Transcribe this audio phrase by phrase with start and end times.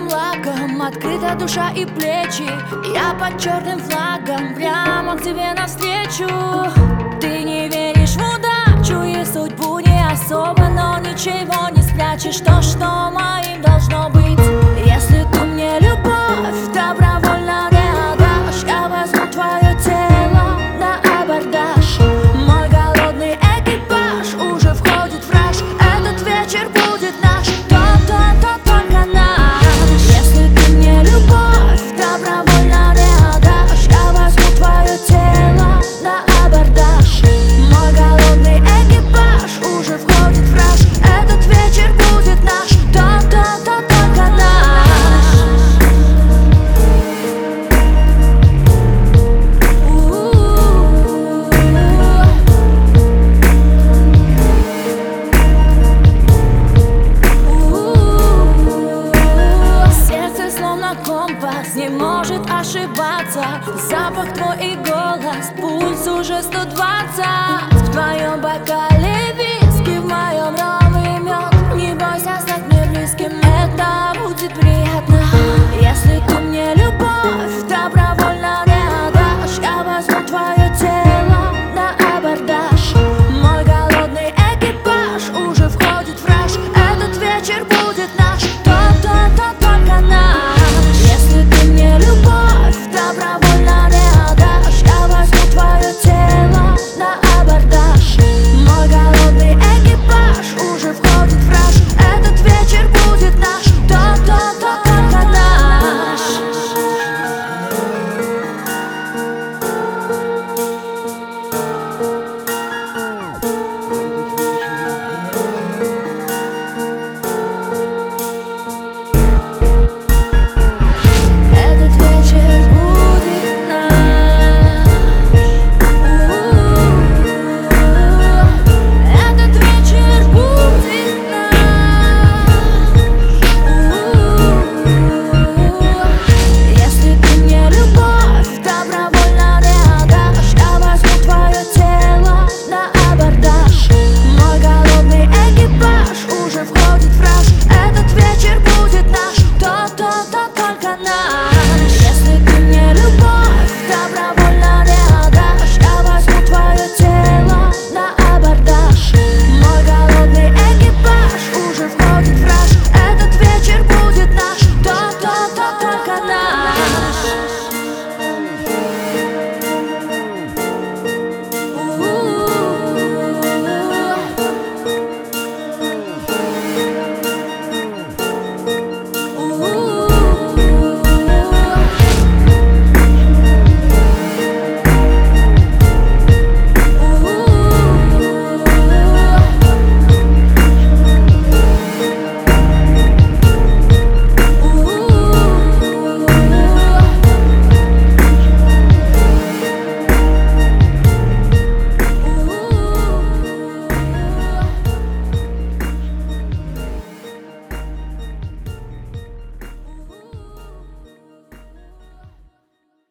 [0.00, 2.48] флагом Открыта душа и плечи.
[2.94, 6.28] Я под черным флагом Прямо к тебе навстречу.
[7.20, 12.40] Ты не веришь в удачу И судьбу не особо Но ничего не спрячешь.
[12.40, 13.41] То, что моим
[62.62, 63.44] ошибаться.
[63.88, 66.76] Запах твой и голос, пульс уже 120
[67.72, 69.21] В твоем бокале